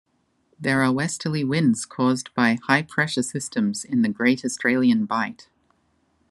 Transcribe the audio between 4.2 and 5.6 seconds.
Australian Bight.